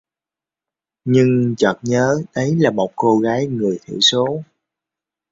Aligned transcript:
Nhưng 1.05 1.55
chợt 1.57 1.73
nhớ 1.81 2.07
đấy 2.35 2.55
là 2.59 2.71
một 2.71 2.91
cô 2.95 3.17
gái 3.19 3.45
người 3.47 3.79
thiểu 3.85 3.97
số 4.01 4.41